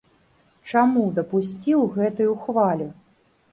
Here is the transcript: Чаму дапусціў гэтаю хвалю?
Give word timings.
Чаму 0.71 1.03
дапусціў 1.19 1.79
гэтаю 1.99 2.33
хвалю? 2.49 2.91